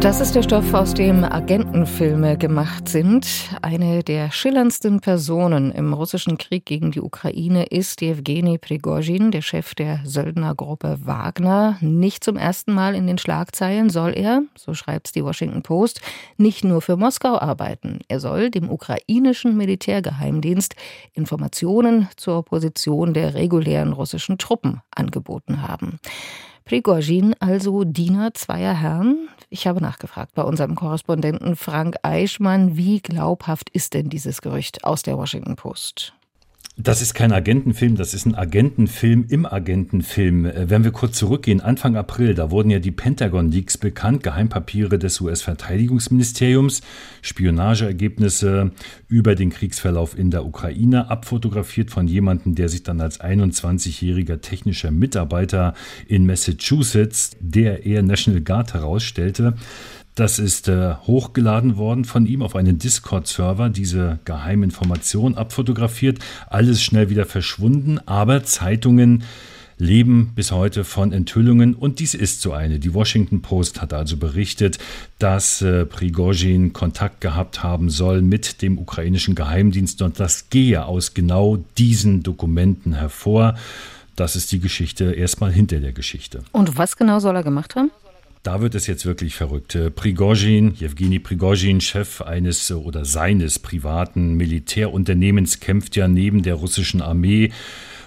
[0.00, 3.26] Das ist der Stoff, aus dem Agentenfilme gemacht sind.
[3.62, 9.74] Eine der schillerndsten Personen im russischen Krieg gegen die Ukraine ist Jewgeni Prigozhin, der Chef
[9.74, 11.78] der Söldnergruppe Wagner.
[11.80, 16.00] Nicht zum ersten Mal in den Schlagzeilen soll er, so schreibt die Washington Post,
[16.36, 18.00] nicht nur für Moskau arbeiten.
[18.06, 20.76] Er soll dem ukrainischen Militärgeheimdienst
[21.14, 25.98] Informationen zur Position der regulären russischen Truppen angeboten haben.
[26.66, 29.28] Prigozhin also Diener zweier Herren?
[29.50, 35.04] Ich habe nachgefragt bei unserem Korrespondenten Frank Eichmann, wie glaubhaft ist denn dieses Gerücht aus
[35.04, 36.12] der Washington Post?
[36.78, 40.44] Das ist kein Agentenfilm, das ist ein Agentenfilm im Agentenfilm.
[40.44, 44.98] Äh, wenn wir kurz zurückgehen, Anfang April, da wurden ja die Pentagon Leaks bekannt, Geheimpapiere
[44.98, 46.82] des US-Verteidigungsministeriums,
[47.22, 48.72] Spionageergebnisse
[49.08, 54.90] über den Kriegsverlauf in der Ukraine, abfotografiert von jemandem, der sich dann als 21-jähriger technischer
[54.90, 55.72] Mitarbeiter
[56.06, 59.54] in Massachusetts, der Air National Guard herausstellte.
[60.16, 67.10] Das ist äh, hochgeladen worden von ihm auf einen Discord-Server, diese Geheiminformation abfotografiert, alles schnell
[67.10, 69.24] wieder verschwunden, aber Zeitungen
[69.76, 72.78] leben bis heute von Enthüllungen und dies ist so eine.
[72.78, 74.78] Die Washington Post hat also berichtet,
[75.18, 81.12] dass äh, Prigozhin Kontakt gehabt haben soll mit dem ukrainischen Geheimdienst und das gehe aus
[81.12, 83.54] genau diesen Dokumenten hervor.
[84.16, 86.42] Das ist die Geschichte erstmal hinter der Geschichte.
[86.52, 87.90] Und was genau soll er gemacht haben?
[88.46, 89.74] Da wird es jetzt wirklich verrückt.
[89.74, 97.02] Äh, Prigozhin, Jewgeni Prigozhin, Chef eines oder seines privaten Militärunternehmens, kämpft ja neben der russischen
[97.02, 97.50] Armee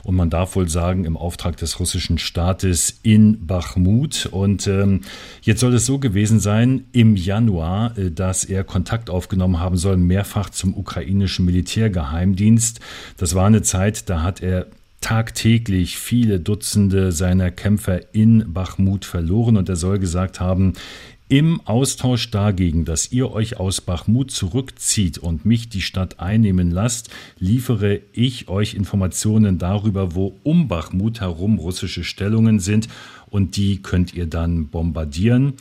[0.06, 4.28] und man darf wohl sagen, im Auftrag des russischen Staates in Bachmut.
[4.28, 5.02] Und ähm,
[5.42, 9.98] jetzt soll es so gewesen sein, im Januar, äh, dass er Kontakt aufgenommen haben soll,
[9.98, 12.80] mehrfach zum ukrainischen Militärgeheimdienst.
[13.18, 14.68] Das war eine Zeit, da hat er
[15.02, 20.74] tagtäglich viele Dutzende seiner Kämpfer in Bachmut verloren und er soll gesagt haben,
[21.32, 27.12] im Austausch dagegen, dass ihr euch aus Bachmut zurückzieht und mich die Stadt einnehmen lasst,
[27.38, 32.90] liefere ich euch Informationen darüber, wo um Bachmut herum russische Stellungen sind
[33.28, 35.54] und die könnt ihr dann bombardieren.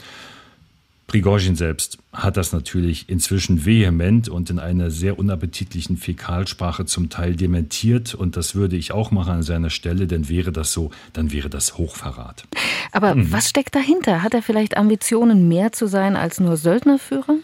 [1.08, 7.34] Prigozhin selbst hat das natürlich inzwischen vehement und in einer sehr unappetitlichen Fäkalsprache zum Teil
[7.34, 8.14] dementiert.
[8.14, 11.48] Und das würde ich auch machen an seiner Stelle, denn wäre das so, dann wäre
[11.48, 12.44] das Hochverrat.
[12.92, 13.32] Aber mhm.
[13.32, 14.22] was steckt dahinter?
[14.22, 17.36] Hat er vielleicht Ambitionen, mehr zu sein als nur Söldnerführer?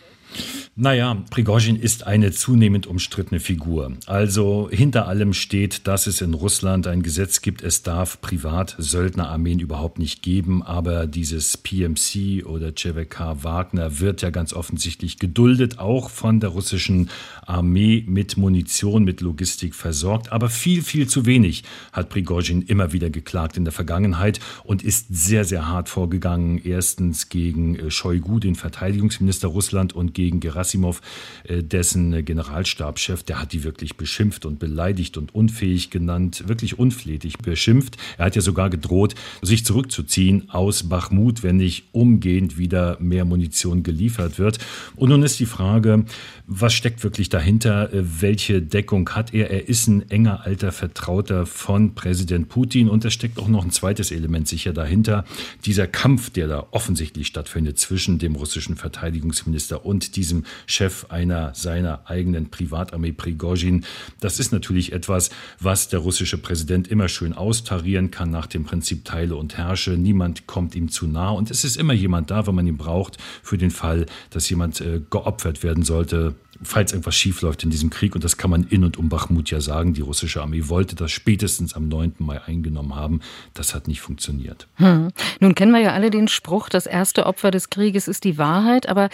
[0.76, 3.92] Naja, Prigozhin ist eine zunehmend umstrittene Figur.
[4.06, 10.00] Also hinter allem steht, dass es in Russland ein Gesetz gibt, es darf Privat-Söldnerarmeen überhaupt
[10.00, 16.40] nicht geben, aber dieses PMC oder CVK Wagner wird ja ganz offensichtlich geduldet, auch von
[16.40, 17.08] der russischen
[17.46, 20.32] Armee mit Munition, mit Logistik versorgt.
[20.32, 21.62] Aber viel, viel zu wenig
[21.92, 26.60] hat Prigozhin immer wieder geklagt in der Vergangenheit und ist sehr, sehr hart vorgegangen.
[26.64, 31.00] Erstens gegen äh, Shoigu, den Verteidigungsminister Russland, und gegen Gerasimov Gerasimov,
[31.44, 37.38] äh, dessen Generalstabschef, der hat die wirklich beschimpft und beleidigt und unfähig genannt, wirklich unflätig
[37.38, 37.96] beschimpft.
[38.16, 43.82] Er hat ja sogar gedroht, sich zurückzuziehen aus Bachmut, wenn nicht umgehend wieder mehr Munition
[43.82, 44.58] geliefert wird.
[44.96, 46.04] Und nun ist die Frage,
[46.46, 47.92] was steckt wirklich dahinter?
[47.92, 49.50] Äh, welche Deckung hat er?
[49.50, 53.70] Er ist ein enger alter Vertrauter von Präsident Putin und es steckt auch noch ein
[53.70, 55.24] zweites Element sicher dahinter.
[55.66, 62.08] Dieser Kampf, der da offensichtlich stattfindet zwischen dem russischen Verteidigungsminister und diesem Chef einer seiner
[62.08, 63.84] eigenen Privatarmee Prigozhin.
[64.20, 69.04] Das ist natürlich etwas, was der russische Präsident immer schön austarieren kann nach dem Prinzip
[69.04, 69.92] Teile und Herrsche.
[69.92, 73.18] Niemand kommt ihm zu nah und es ist immer jemand da, wenn man ihn braucht,
[73.42, 78.14] für den Fall, dass jemand äh, geopfert werden sollte, falls irgendwas schiefläuft in diesem Krieg.
[78.14, 79.94] Und das kann man in und um Bachmut ja sagen.
[79.94, 82.14] Die russische Armee wollte das spätestens am 9.
[82.18, 83.20] Mai eingenommen haben.
[83.52, 84.66] Das hat nicht funktioniert.
[84.76, 85.08] Hm.
[85.40, 88.88] Nun kennen wir ja alle den Spruch, das erste Opfer des Krieges ist die Wahrheit.
[88.88, 89.08] Aber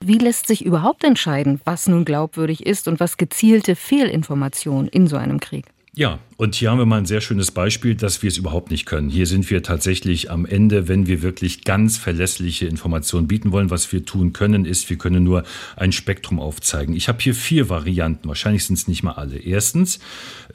[0.00, 5.16] wie lässt sich überhaupt entscheiden, was nun glaubwürdig ist und was gezielte Fehlinformation in so
[5.16, 5.73] einem Krieg?
[5.96, 8.84] Ja, und hier haben wir mal ein sehr schönes Beispiel, dass wir es überhaupt nicht
[8.84, 9.08] können.
[9.08, 13.70] Hier sind wir tatsächlich am Ende, wenn wir wirklich ganz verlässliche Informationen bieten wollen.
[13.70, 15.44] Was wir tun können, ist, wir können nur
[15.76, 16.96] ein Spektrum aufzeigen.
[16.96, 19.36] Ich habe hier vier Varianten, wahrscheinlich sind es nicht mal alle.
[19.38, 20.00] Erstens,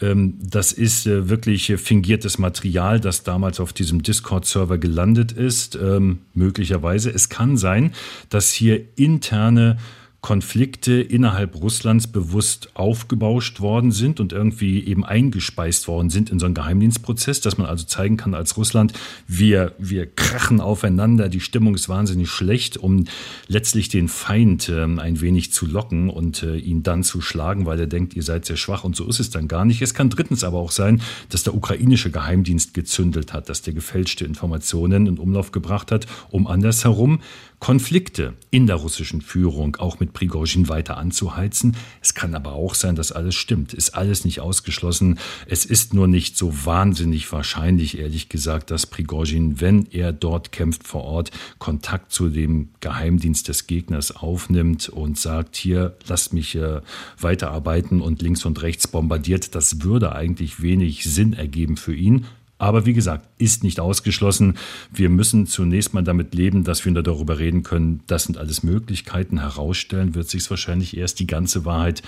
[0.02, 6.20] ähm, das ist äh, wirklich fingiertes Material, das damals auf diesem Discord-Server gelandet ist, ähm,
[6.34, 7.12] möglicherweise.
[7.12, 7.94] Es kann sein,
[8.28, 9.78] dass hier interne
[10.22, 16.46] Konflikte innerhalb Russlands bewusst aufgebauscht worden sind und irgendwie eben eingespeist worden sind in so
[16.46, 18.92] einen Geheimdienstprozess, dass man also zeigen kann als Russland,
[19.28, 23.06] wir, wir krachen aufeinander, die Stimmung ist wahnsinnig schlecht, um
[23.48, 27.80] letztlich den Feind äh, ein wenig zu locken und äh, ihn dann zu schlagen, weil
[27.80, 29.82] er denkt, ihr seid sehr schwach und so ist es dann gar nicht.
[29.82, 34.26] Es kann drittens aber auch sein, dass der ukrainische Geheimdienst gezündelt hat, dass der gefälschte
[34.26, 37.22] Informationen in Umlauf gebracht hat, um andersherum
[37.60, 41.76] Konflikte in der russischen Führung auch mit Prigozhin weiter anzuheizen.
[42.02, 43.74] Es kann aber auch sein, dass alles stimmt.
[43.74, 45.20] Ist alles nicht ausgeschlossen.
[45.48, 50.88] Es ist nur nicht so wahnsinnig wahrscheinlich, ehrlich gesagt, dass Prigozhin, wenn er dort kämpft
[50.88, 56.82] vor Ort, Kontakt zu dem Geheimdienst des Gegners aufnimmt und sagt, hier, lasst mich äh,
[57.20, 59.56] weiterarbeiten und links und rechts bombardiert.
[59.56, 62.26] Das würde eigentlich wenig Sinn ergeben für ihn.
[62.60, 64.56] Aber wie gesagt, ist nicht ausgeschlossen.
[64.92, 68.02] Wir müssen zunächst mal damit leben, dass wir darüber reden können.
[68.06, 69.40] Das sind alles Möglichkeiten.
[69.40, 72.04] Herausstellen wird sich wahrscheinlich erst die ganze Wahrheit,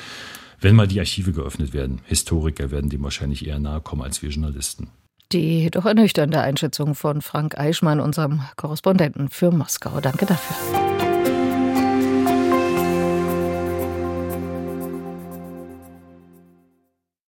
[0.59, 2.01] wenn mal die Archive geöffnet werden.
[2.05, 4.89] Historiker werden dem wahrscheinlich eher nahe kommen als wir Journalisten.
[5.31, 10.01] Die doch ernüchternde Einschätzung von Frank Eichmann, unserem Korrespondenten für Moskau.
[10.01, 11.00] Danke dafür.